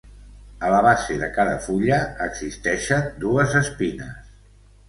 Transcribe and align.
A 0.69 0.69
la 0.75 0.79
base 0.85 1.17
de 1.23 1.29
cada 1.35 1.59
fulla 1.67 1.99
existeixen 2.29 3.07
dues 3.27 3.55
espines. 3.63 4.37